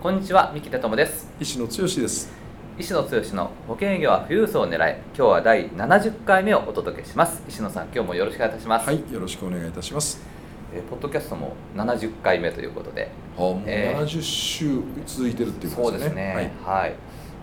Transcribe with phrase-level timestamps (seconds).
[0.00, 1.28] こんにちは三木田智です。
[1.40, 2.30] 石野剛です。
[2.78, 7.42] 石野剛の保険営業は富裕層を狙い今日は第70回目をお届けします。
[7.48, 8.86] 石野さん今日もよろしくお願いいたします。
[8.86, 10.20] はいよろしくお願いいたします。
[10.72, 13.10] えーポッドキャストも70回目ということで。
[13.36, 16.34] あもうえー70週続いてるっていうこそうですすとでね。
[16.36, 16.94] ねはい、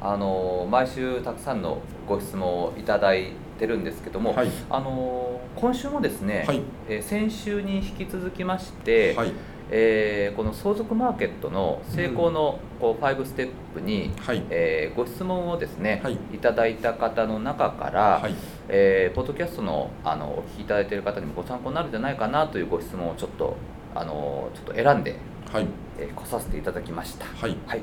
[0.02, 4.48] あのー毎週たくさんのご質問をいただいてるんですけども、はい。
[4.70, 6.62] あのー今週もですね、はい。
[6.88, 9.34] えー先週に引き続きまして、はい
[9.72, 14.44] えーこの相続マーケットの成功のこう5ステップに、はい。
[14.50, 16.14] えーご質問をですね、はい。
[16.34, 18.34] い、ただいた方の中から、はい。
[18.70, 23.56] えーポッドキャストのあのお聞きいただいている方にもご参考になるんじゃないかなというご質問をちょっと
[23.96, 25.16] あのちょっと選んで、
[25.52, 25.68] はい。
[26.00, 27.26] えー来させていただきました。
[27.26, 27.56] はい。
[27.66, 27.82] はい、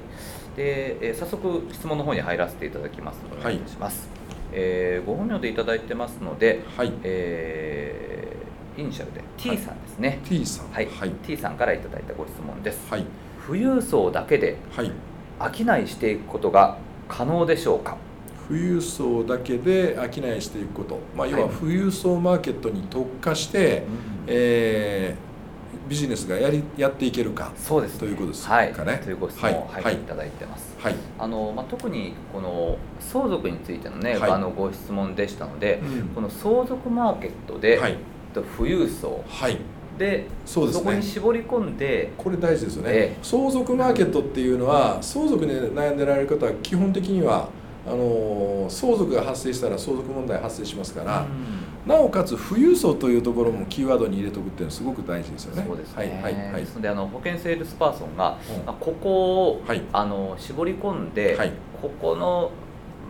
[0.56, 4.08] で、えー早速質問の方に入らせていただきますのでお願いします。
[4.52, 6.92] えーご本名でいただいてますので、はい。
[7.02, 8.31] えー
[8.76, 9.82] イニシャルで T さん。
[9.82, 10.20] ですね。
[10.24, 10.70] T さん。
[10.70, 11.10] はい、はい。
[11.26, 12.90] T さんからいただいたご質問です。
[12.90, 13.04] はい。
[13.46, 14.92] 富裕層だけではい。
[15.54, 16.78] 商いしていくことが
[17.08, 17.96] 可能でしょうか？
[18.48, 20.04] 富裕層だけで商
[20.36, 21.56] いしていくこと、まあ、要ははい。
[21.56, 23.84] 富裕層マーケットに特化して、
[24.26, 25.32] えー
[25.88, 29.82] ビジネスがやりやっていけるかそうです、ということですはい、かねというご質問を、はい。
[29.82, 29.94] はい。
[29.94, 30.74] いただいてます。
[30.78, 34.30] はい、あのまあ、特にこの相続についてのね、はい。
[34.30, 36.08] あのご質問でしたので、うん。
[36.14, 37.96] この相続マーケットで、はい
[38.32, 39.24] と富裕層。
[39.28, 39.58] はい。
[39.98, 40.84] でそうですね。
[40.84, 43.18] こに絞り込んでこれ大事ですよね、ええ。
[43.22, 47.50] 相続マーケットっていうのは相続で悩んでられる方は基本的には
[47.86, 51.26] あの相続が発生したら相続問題発生しますから、
[51.84, 55.64] なおかつ富裕層というところもキーワードに入れておくっていうのはすごく大事ですよね。
[55.66, 56.62] そうですね、はいはいはい。
[56.62, 58.64] ですのであの保険セールスパーソンが、うん。
[58.64, 59.82] まあここを、はい。
[59.92, 61.52] あの絞り込んで、はい。
[61.82, 62.52] ここの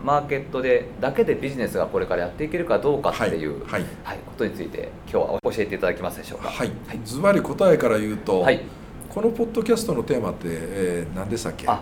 [0.03, 4.17] マーケットでだけでビジネスがこれからやっていけるかどうかっていう、はいはい。
[4.17, 6.49] ことについて今日は教えていただけますでしょうか。
[6.49, 6.71] はい、
[7.05, 8.61] ズバリ答えから言うと、はい。
[9.09, 11.67] このポッドキャストのテーマって、えー何でしたっけ？
[11.67, 11.81] あ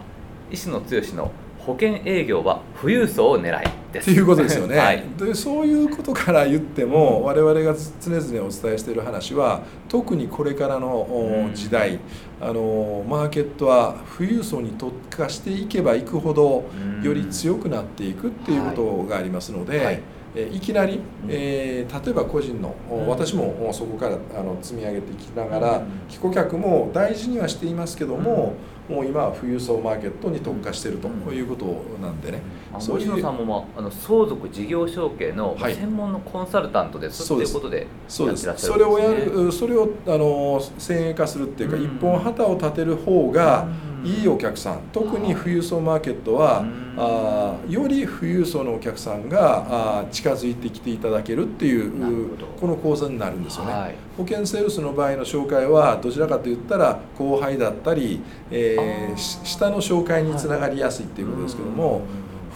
[0.52, 4.12] 石野剛の保険営業は富裕層を狙えです。
[4.12, 5.03] っていうことですよね、はい。
[5.18, 11.53] でそういうことから言っても我々が常々お伝えしている話は特にこれからのおうん。
[11.53, 12.00] 時代
[12.41, 17.03] あのマーケットは富裕層に特化していけばいくほどうん。
[17.03, 20.02] より強くなっていくっていうことがありますので、はい。
[20.35, 21.02] えいきなり、うん。
[21.29, 22.75] えー例えば個人の、
[23.07, 25.85] 私もおそこからあの積み上げていきながら、うん。
[26.07, 28.53] 帰顧客も大事にはしていますけども、
[28.90, 31.35] もう今は富裕層マーケットに特化しているとうん。
[31.35, 31.66] いうこと
[32.02, 32.41] なんでね、
[32.79, 35.75] そういう石野さんも、まあ、あの相続事業承継のはい。
[35.75, 38.47] 専門のコンサルタントですそうですっていうことでそうです。
[38.47, 39.38] やってらっしゃるそれをやんです。
[39.38, 41.84] ねるそれをあの先鋭化するっていうか、うん。
[41.84, 43.92] 一本旗を立てる方がうん。
[44.03, 44.80] いいお客さん。
[44.92, 46.94] 特に富裕層マーケットは、うん。
[46.97, 53.96] あーより富裕層のお客さんがあー近づいてきていただけるっていうこの講座になるんですよね、はい。
[54.18, 62.02] 保険セールスの場合の紹介はどちらかといったら後輩だったり、えー下の紹介につながりやすいっていうことですけども、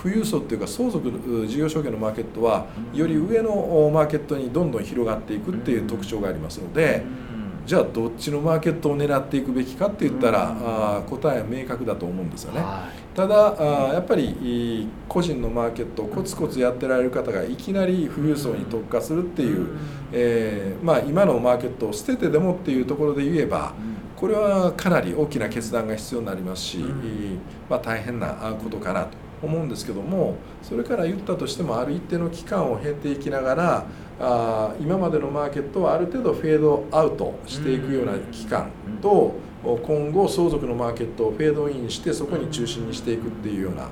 [0.01, 2.99] 富裕層っていうか相続う事業承継のマーケットはうん。
[2.99, 3.51] より上の
[3.85, 7.24] おマーケットにどんどん広がっていくっていう特徴がありますのでうん
[7.65, 10.57] じゃあどっちのマーケットを狙っていくべきかって言ったらうん。
[10.57, 12.59] あー答えは明確だと思うんですよね。
[12.61, 19.67] はただあーやっぱりいい個人のマーケットをコツコツやってられる方がいきなり富裕層に特化するっていいう、
[20.11, 23.73] えーまあ、今のマーケットを捨ててでもっていうところで言えば
[24.15, 27.39] これはかなり大きな決断が必要になりますし、うん。
[27.69, 28.27] まあ、大変な
[28.63, 33.85] ことかなと思うんですけどもそれから言ったとしてもある一定の期間を経ていきながら
[34.19, 38.69] あー今までのマーケットはある程度フェードアウトしていくような期間
[39.01, 39.33] と
[39.63, 43.89] 今後相続のマーケットをフェードインしてそこに中心にしていくっていうような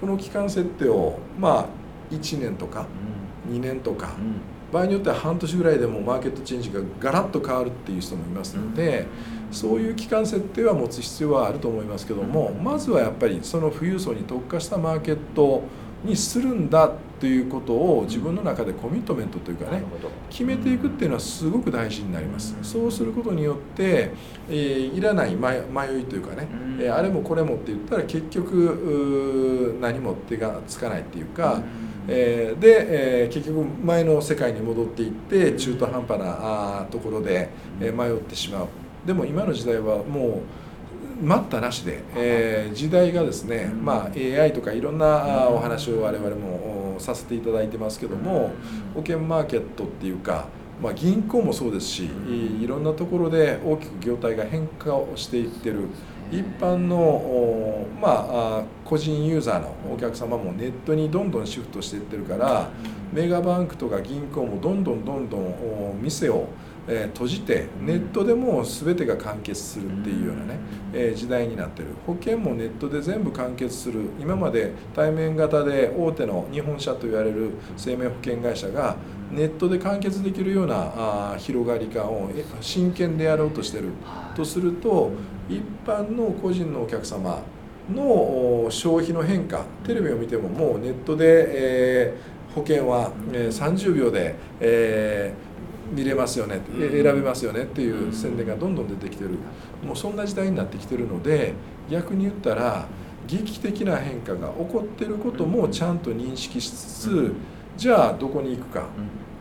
[0.00, 1.66] この期間設定をまあ
[2.10, 2.86] 1年とか
[3.50, 4.14] 2年とか
[4.72, 9.06] 場合によっては半年ぐらいでもマーケットチェンジがガラッと変わるっていう人もいますので、
[9.52, 15.62] そういう期間設定は持つ必要はあると思いますけども、まずはやっぱりその富裕層に特化したマーケット
[16.04, 19.82] にするんだということを自分の中でコミットメントというかね
[20.28, 22.54] 決めていくっていうのはすごく大事になります。
[22.62, 24.10] そうすることによって、
[24.48, 26.78] えーいらない迷迷いというかね、うん。
[26.80, 31.62] えーあれもこれもって言ったら結局何も手がつかないっていうか、
[32.08, 37.48] えーで、えー結局前の世界に戻っていって中途半端なところで、
[37.80, 38.68] えー迷ってしまう。
[39.06, 40.40] でも今の時代はもう
[41.22, 48.52] 待ったなしで、えー、時代がですね、まあ、AI とかいろんなお話を我々もさせていただいてますけども
[48.94, 50.46] 保険マーケットっていうか、
[50.82, 52.10] まあ、銀行もそうですし
[52.60, 55.88] いろんなところで大きく業態が変化をしていってる。
[56.28, 62.68] 一般の、まあ、個人ユーザーのお客様もネットにどんどんシフトしていってるから
[63.12, 66.48] メガバンクとか銀行もどんどんどんどん店を
[66.88, 70.58] え閉じてネットでも全てが完結するっていうようなね、
[70.92, 71.88] え時代になってる。
[72.06, 74.10] 保険もネットで全部完結する。
[74.20, 78.96] 今まで対面型で大手の日本社と言われる生命保険会社が
[79.30, 82.30] ネットで完結できるようなあ広がり感を
[82.60, 83.88] 真剣でやろうとしてる。
[84.34, 85.10] とすると
[85.48, 87.42] 一般の個人のお客様
[87.92, 95.56] の消費の変化テレビを見てももうネットで、えー、保険は、えー、30秒で、えー
[95.92, 99.30] 見れますよね選べますよねっていう宣伝がどんどん出てきてる。
[99.84, 101.52] もうそんな時代になってきてるので
[101.90, 102.86] 逆に言ったら
[103.26, 107.32] 劇的な変化が起こってることもちゃんと認識しつつ
[107.76, 108.86] じゃあどこに行くか。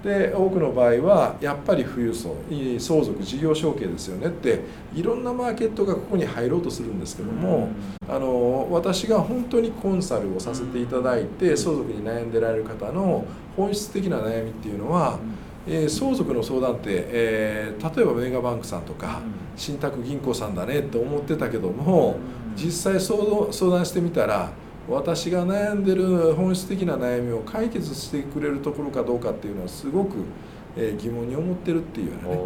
[0.06, 2.36] で多くの場合はやっぱり富裕層
[2.77, 4.59] 相続事業承継ですよねって
[4.94, 7.69] いろんなマーケットがここに入ろうとするんですけども
[8.07, 13.25] あの私が本当にコンサルをさせていただいて相続に悩んでられる方の
[13.57, 15.18] 本質的な悩みっていうのは
[15.68, 19.22] えー、相続の相談って、えー、例えばメガバンクさんとか、
[19.56, 22.18] 信託銀行さんだねって思ってたけども、
[22.56, 23.18] 実際相
[23.72, 24.52] 談してみたら
[24.88, 30.18] 私が悩んでる本質的な悩みを解決してくれるところかどうかっていうのはすごく、
[30.78, 32.42] えー、疑問に思ってるっていうようなね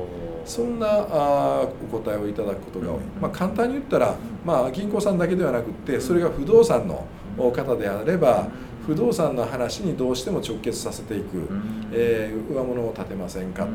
[0.45, 7.05] そんなあお答えをいただくことが多い、まあ、簡単に言ったら、まあ、銀行さんだけではなくってそれが不動産の
[7.37, 8.47] 方であれば、
[8.89, 11.47] 不動産の話にどうしても直結させていく、
[11.91, 13.67] えー、上物を建てませんか、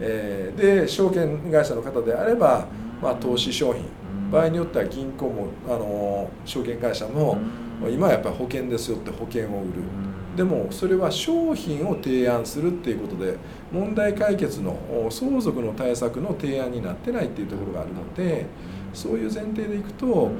[0.00, 2.66] えー、で証券会社の方であれば、
[3.02, 3.84] まあ、投資商品。
[4.32, 7.38] 場合によっては銀行もあの証券会社も
[7.90, 9.82] 今はやっぱり保険ですよって保険を売る。
[10.34, 13.36] でもそれは商品を提案するっていうことで
[13.70, 14.78] 問題解決の
[15.10, 18.46] 相続の対策の提案になってないっていうところがあるので
[18.94, 20.32] そういう前提でいくと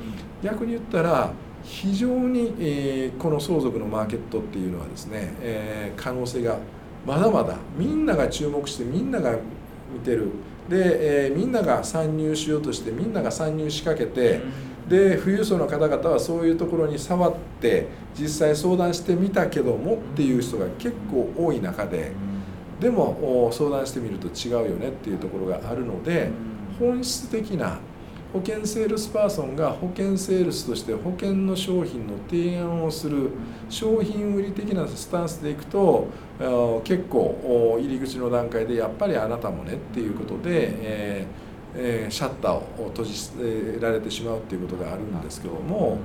[0.42, 1.30] 逆に言ったら
[1.64, 6.58] 非常に、えー、この相続のマーケットっていうのはですね、えー、可能性が
[7.06, 9.36] まだまだみんなが注目してみんなが
[9.92, 10.28] 見てる。
[10.68, 14.40] で、えー、みんなが参入しようとしてみんなが参入しかけて、
[14.88, 17.86] で富裕層の方々はそういうところに触って
[18.18, 22.12] 実際相談してみたけどもっていう人が結構多い中で
[22.80, 26.30] でも相談してみると違うよねっていうところがあるので
[26.78, 27.78] 本質的な
[28.34, 33.30] 保険セールスパーソンが保険セールスとして保険の商品の提案をする
[33.70, 36.08] 商品売り的なスタンスでいくと
[36.82, 45.98] 結構入り口の段階でやっぱりあなたもねっていうことで、えーえー、シャッターを閉じられてしまうっていうことがあるんですけども。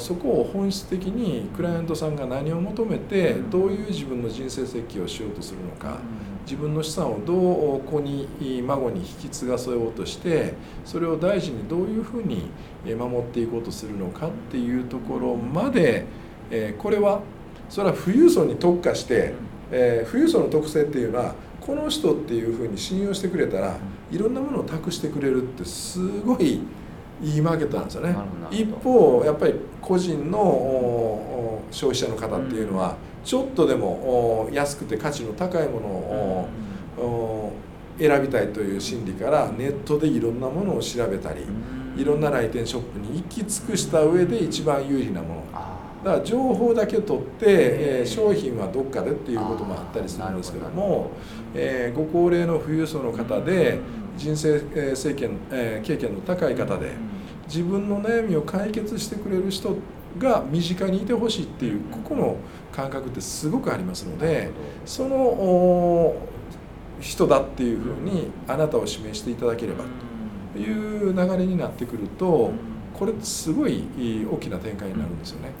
[0.00, 6.00] そこを本質的にクライアントさんが何を求めてどういう自分の人生設計をしようとするのか
[6.46, 8.28] 自分の資産をどう子に
[8.64, 10.54] 孫に引き継がせようとして
[10.84, 12.48] それを大事にどういうふうに
[12.86, 16.06] 守っていこうとするのかっていうところまで
[16.78, 17.20] これは
[17.68, 19.34] それは富裕層に特化して
[20.10, 23.76] 富裕層の特性っていうのはこの人っていうふうに信用してくれたら
[24.12, 26.60] いろんなものを託してくれるってすごい
[27.20, 28.14] いいマーケットなんですよね。
[28.50, 32.94] 一方やっぱり個人の消費者の方っていうのは
[33.26, 37.52] ちょっとでも安くて価値の高いものを
[37.98, 41.40] 選びたいという心理からネットでいろんなものを調べたり
[41.96, 45.44] いろんな来店ショップに行き尽くした上で一番有利なもの。
[46.04, 51.10] だから情報だけ取って、えー、商品はどっかでっていうこともあったりするんですけども、
[51.52, 53.80] えー、ご高齢の富裕層の方で
[54.16, 56.92] 人生経験,、え経験の高い方で
[57.48, 59.76] 自分の悩みを解決してくれる人
[60.18, 62.36] が身近にいてほしいっていうここの
[62.72, 64.50] 感覚ってすごくありますので
[64.84, 66.14] その
[67.00, 69.84] 人だっていうふうにあなたを指名していただければ
[70.52, 72.50] という流れになってくると
[72.94, 73.84] これすごい
[74.30, 75.52] 大きな展開になるんですよね。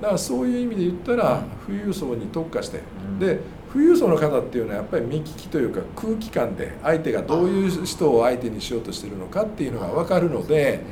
[0.00, 2.80] だからそういう意味で言ったら富裕層に特化して
[3.18, 10.82] で富裕層の方っていうのはやっぱり目利きというか空気感で相手がどういう人を相手にしようとしてるのかっていうのが分かるので、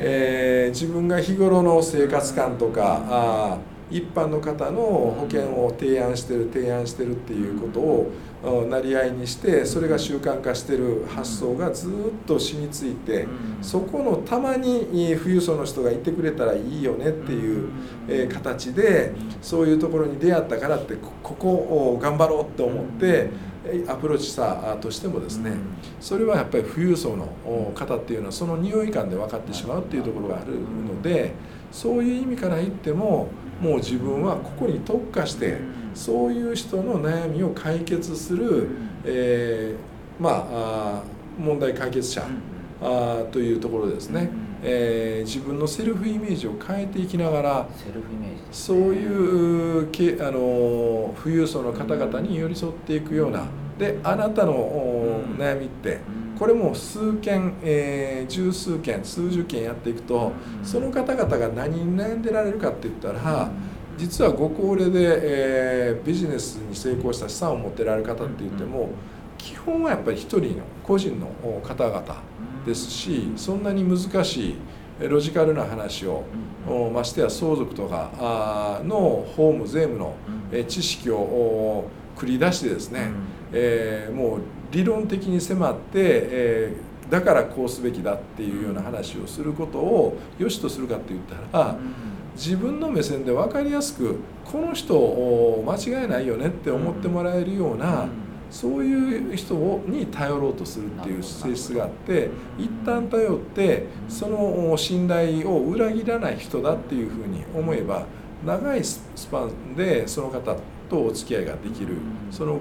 [0.00, 3.58] えー、自分が日頃の生活感とかあ
[3.90, 11.92] 一般の方の保険を提案してる提案してるっていうことをなり合いにしてそれが習慣化してる発想がずっ
[12.26, 13.26] と染みついて
[13.62, 14.86] そこのたまに
[15.16, 23.30] 富裕層の人がいてくれたらいいよねっていう形でそういうところに出会ったからってここを頑張ろうって思って
[23.88, 25.52] アプローチしたとしてもですね、
[26.00, 27.26] それはやっぱり富裕層の
[27.74, 31.32] 方っていうのはその匂い感で分かってしまうっていうところがあるので
[31.72, 33.28] そういう意味から言っても
[33.60, 35.58] もう自分はここに特化して
[35.94, 38.68] そういう人の悩みを解決する、
[39.04, 41.02] えー、まあ
[41.38, 42.26] 問題解決者
[42.82, 44.30] あというところですね。
[44.66, 47.68] えー、自分のセルフイメージを変えていきながら
[48.50, 53.46] そういうけあの富裕層の方々に寄り添っていくような
[53.78, 56.00] であなたの悩みって
[56.38, 63.50] これも数件、えー、十数件数十件やっていくとその方々が何に悩んでられるかって言ったら
[63.96, 68.88] 実はご高齢で、えー、ビジネスに成功した資産を持ってられる方って言っても
[69.38, 71.28] 基本はやっぱり一人の個人の
[71.62, 72.22] 方々
[72.64, 74.56] ですしそんなに難しい
[75.00, 76.24] ロジカルな話を、
[76.92, 80.16] ましてや相続とかの法務税務の
[80.68, 83.10] 知識を繰り出してですね、
[83.52, 84.40] えー、もう
[84.70, 91.20] 理論的に迫って、えー、だからこうすべきだっていうような話をすることを良しとするかって言っ
[91.52, 91.76] たら、
[92.36, 98.06] 自分の目線で分かりやすくこの人を間違いないよねって思ってもらえるような、
[98.54, 99.54] そういう人
[99.88, 108.06] に頼ろうとするっていう性質があって一旦頼ってその信頼を裏切らない人だっていうふうに思えば
[108.46, 110.56] 長いスパンでその方
[110.88, 111.96] とお付き合いができる。
[112.30, 112.60] その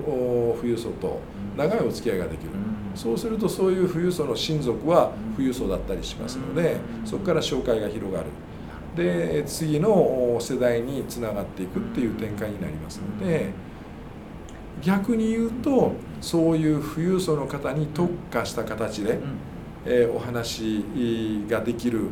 [0.57, 1.19] 富裕層と
[1.55, 2.49] 長いお付き合いができる。
[2.95, 8.25] そうするとそういう富裕層の親族は富裕層だったりしますのでそこから紹介が広がる。
[8.95, 13.51] で次の世代につながっていくっていう展開になりますので
[14.81, 19.19] 逆に言うとそういう富裕層の方に特化した形で、
[19.85, 20.83] えお話
[21.49, 22.07] ができる、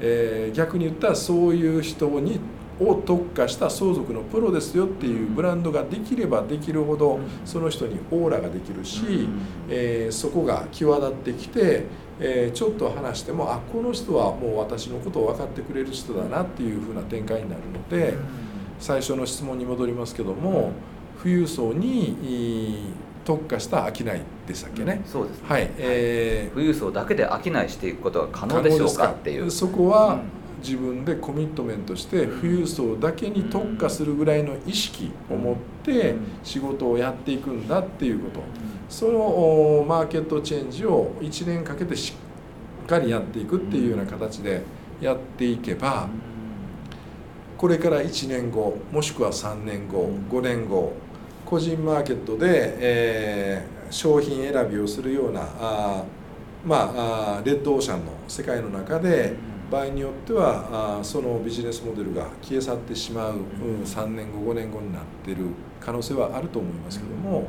[0.00, 2.40] え逆に言ったらそういう人に
[2.78, 9.28] を特化した相続のプロですよっていうブランドができればできるほどその人にオーラができるし、
[9.68, 11.84] えー、そこが際立ってきて、
[12.20, 18.14] えー、ちょっと話してもあこの人はもう私のことを分かってくれる人だなっていうふうな展開になるので
[18.78, 20.72] 最初の質問に戻りますけども
[21.26, 22.92] 富裕層に
[23.24, 24.06] 特化した商い
[24.46, 25.02] でしたっけね。
[25.04, 29.50] そうです、ね、はい、えー、富裕層だけで商いしていくことが可能でしょうかっていう。
[29.50, 30.20] そこは、
[30.62, 38.40] 自分でコミットメントして富裕層だけに特化するぐらいの意識を持って仕事をやっていくんだっていうこと。
[38.88, 42.14] そのマーケットチェンジを1年かけてし
[42.84, 44.62] っかりやっていくっていうような形で
[45.00, 46.08] やっていけば
[47.58, 50.92] これから1年後もしくは3年後5年後
[51.46, 56.04] 個人マーケットで、えー、商品選びをするようなあ
[56.64, 56.92] ま
[57.38, 59.34] あレッドオーシャンの世界の中で
[59.70, 65.46] 場合によってはあそのビジネスモデルが消え去ってしまう、うん、3年後5年後になってる
[65.80, 67.46] 可能性はあると思いますけども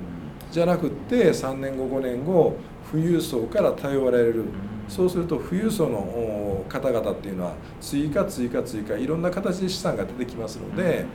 [0.52, 2.56] じゃなくって3年後5年後
[2.92, 4.46] 富裕層から頼られる
[4.88, 11.06] そうすると富裕層の方々っていうのは追加追加追加いろんな形で資産が出てきますので、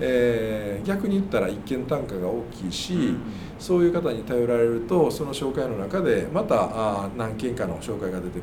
[0.00, 3.14] えー、逆に言ったら一見単価が大きいし
[3.58, 8.42] そういう方に頼られるとその紹介の中でまたあ何件かの紹介が出てく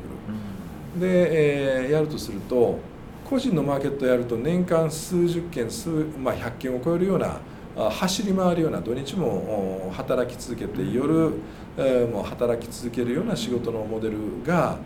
[0.98, 2.78] で、えー、やるとすると
[3.24, 7.38] 個人のマーケットやると年間数十件数、まあ、100件を超えるような
[7.88, 11.32] 走り回るような土日も働き続けて夜
[12.12, 14.78] も働き続けるような仕事のモデルが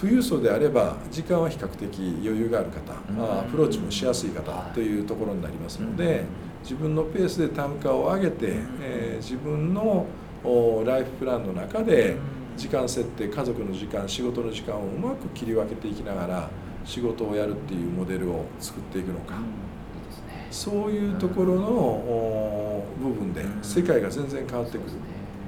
[0.00, 2.94] 富裕層であれば時間は比較的余裕がある方
[3.40, 6.24] アプローチもしやすい方というところになりますので
[6.62, 10.06] 自分のペースで単価を上げて、え自分の
[10.86, 12.16] ライフプランの中で
[12.56, 16.50] 時間設定家族の時間仕事の時間をうまく切り分けていきながら
[16.84, 19.34] 仕事をやるっていうモデルを作っていくのか、
[20.52, 24.90] そういうところの部分で世界が全然変わってくる。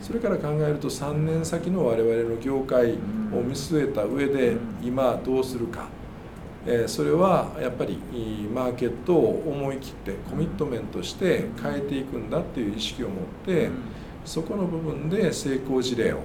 [0.00, 2.96] それから考えると3年先の我々の業界を
[3.42, 5.88] 見据えた上で今どうするか、
[6.66, 7.98] えそれはやっぱり
[8.54, 13.70] マーケットを思い切ってコミットメントして変えていくんだっていう意識を持って
[14.24, 16.20] そこの部分で成功事例を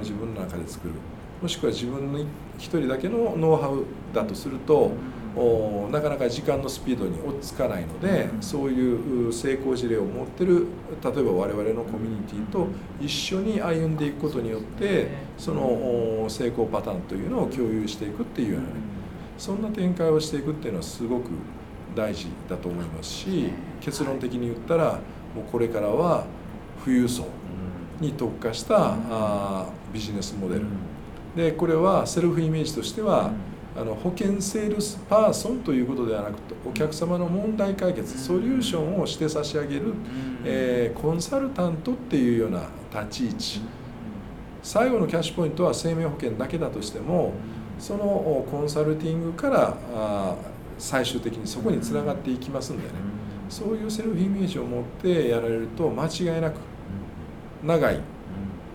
[0.00, 0.94] 自分の中で作る。
[1.42, 2.20] もしくは自分の
[2.56, 4.92] 一人だけのノウハウだとすると
[5.90, 10.66] なかなか時間のスピードに追っつかないのでそういう成功事例を持ってる
[11.02, 12.68] 例えば我々のコミュニティと
[13.00, 18.74] 一緒に歩んでいくことによってその成功パターンというのを共有していくっていうようなね
[19.36, 21.30] そんな展開をしていくっていうのはすごく
[21.96, 23.50] 大事だと思いますし
[23.80, 25.00] 結論的に言ったら
[25.34, 26.26] もうこれからは
[26.84, 27.26] 富裕層
[28.00, 30.66] に特化したあビジネスモデル。
[31.36, 33.32] でこれはセルフイメージとしては
[33.76, 39.94] あの保険セールスパーソンということではなくてお客様の問題解決ソリューションをして差し上げる、
[40.44, 43.60] えー、コンサルタントっていうような立ち位置。
[44.62, 47.32] 最後のキャッシュポイントは生命保険だけだとしても
[47.78, 50.36] そのコンサルティングから
[50.78, 52.94] 最終的にそこにつながっていきますんでね。
[53.48, 56.54] そういうセルフイメージを持ってやられると間違いなく
[57.62, 58.00] 長い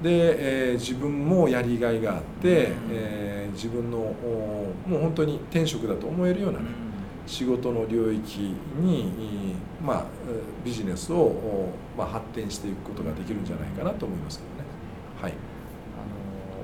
[0.02, 6.66] で、えー、自分もやりがいがあって、えー、自分のもう本当に転職だと思えるようなね
[7.28, 10.06] 仕事の領域に、まあ、
[10.66, 14.70] ビジネスを、まあ、発展していくことができるんじゃないかなと思いますけどね。
[15.22, 15.59] はい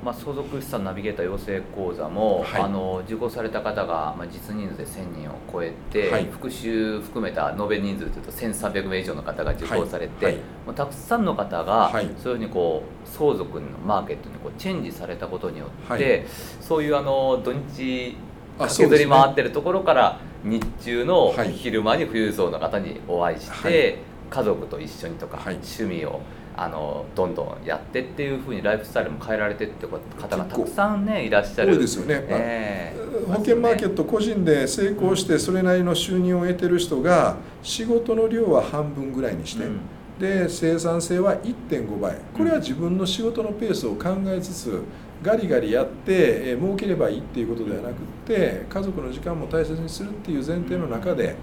[0.05, 16.27] まあ、相続資産ナビゲーター養成講座も、はい、あの受講された方が、まあ、実人数で1000人を超えて、はい、復習含めた延べ人数というと1300名以上の方が受講されて、はい、もうたくさんの方が、そういうふうにこう相続のマーケットにこうチェンジされたことによって、
[16.61, 18.15] そういうあの土日
[18.59, 23.97] 駆けずり回ってるところから、日中の昼間に富裕層の方にお会いして、
[24.29, 26.21] 家族と一緒にとか、趣味を
[26.57, 31.73] あのどんどんやってっていうふうにライフスタイルも変えられてって方がたくさんねいらっしゃる。
[31.73, 39.79] 多いですよね、えー、保険マーケット個人で成功してそれなりの収入を得てる人が仕事の量は半分ぐらいにして、うん、
[40.17, 42.15] で生産性は1.5倍。
[42.33, 44.81] これは自分の仕事のペースを考えつつ
[45.21, 47.95] ガリガリやって、えー、儲ければいいっていうことではなくっ
[48.25, 51.35] て家族の時間も大切にするっていう前提の中で、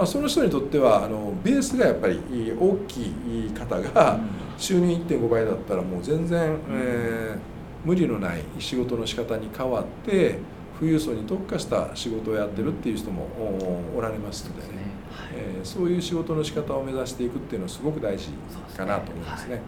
[0.00, 2.18] まあ、その人にとってはあのベースがやっぱり
[2.58, 4.18] 大きい方が
[4.56, 10.38] 収入1.5倍だったらもう全然、えー、無理のない仕事の仕方に変わって
[10.78, 13.28] 富裕層に特化した仕事をやってるっていう人も
[13.94, 14.68] おられますのでね、
[15.12, 18.28] はい、えー、そういう仕事の仕方を目指していくっていうのはすごく大事
[18.74, 19.60] かなと思いますね。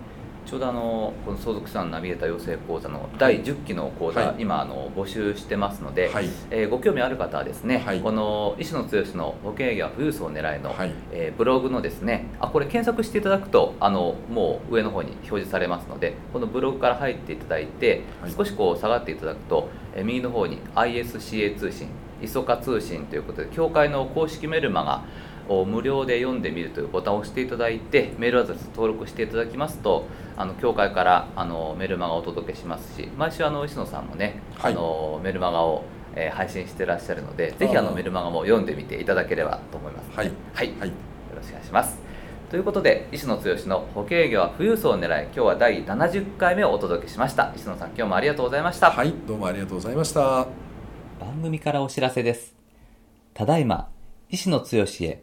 [0.46, 18.02] ちょうどあのこの相続資産ナビゲーター養成講座の第10期の講座、はい、今あの募集してますので、はい、えー、ご興味ある方はですね、はい、この石野剛の保険営業は富裕層を狙いの、はい、えー、ブログのですねあこれ検索していただくとあのもう上の方に表示されますのでこのブログから入っていただいて、
[18.36, 21.88] 少しこう下がっていただくと、えー、右の方に ISCA 通信
[22.22, 25.02] 磯化通信ということで協会の公式メルマが
[25.48, 40.94] を無料で読んでみるというボタンを押していただいてメールアドレス登録していただきますとあの協会からあのメルマガをお届けしますし毎週あの石野さんもね、はい、あのメルマガを、えー、配信してらっしゃるのでぜひあのメルマガも読んでみていただければと思います、はい、はい、はい、よ
[41.36, 42.12] ろしくお願いします。
[42.52, 47.50] ということで石野剛の保険営業は富裕層を狙い今日は第70回目をお届けしました。
[47.56, 48.90] 石野さん今日もありがとうございました。
[48.90, 49.14] はい。
[49.26, 50.46] どうもありがとうございました。
[51.18, 52.54] 番組からお知らせです。
[53.32, 53.88] ただいま
[54.28, 54.66] 石野剛
[55.00, 55.22] へ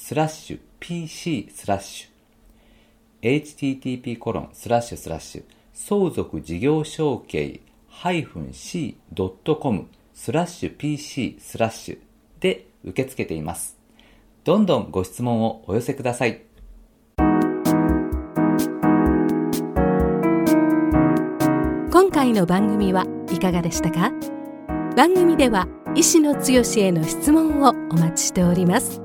[0.00, 5.42] スラッシュ pc スラッシュ http コロンスラッシュスラッシュ
[5.74, 7.60] 相続事業承継
[7.92, 11.98] -c.com スラッシュ pc スラッシュ
[12.40, 13.76] で受け付けています。
[14.44, 16.42] どんどんご質問をお寄せください。
[21.90, 24.12] 今回の番組はいかがでしたか？
[24.96, 29.02] 番組では医師の強への質問をお待ちしております。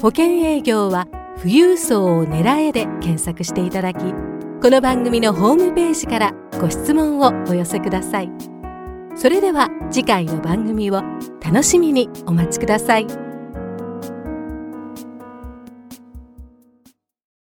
[0.00, 8.30] 保険営業は富裕層を狙えで検索していただきこの番組のホームページからご質問をお寄せください
[9.14, 11.02] それでは次回の番組を
[11.44, 13.29] 楽しみにお待ちください。